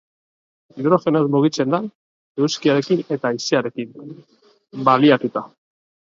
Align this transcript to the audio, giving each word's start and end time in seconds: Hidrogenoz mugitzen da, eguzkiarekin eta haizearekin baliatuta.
Hidrogenoz 0.75 1.21
mugitzen 1.33 1.75
da, 1.75 1.79
eguzkiarekin 2.39 3.03
eta 3.17 3.31
haizearekin 3.33 3.91
baliatuta. 4.89 5.45